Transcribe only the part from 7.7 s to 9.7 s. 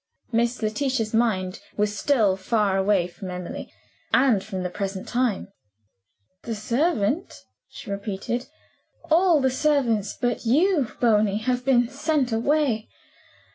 repeated. "All the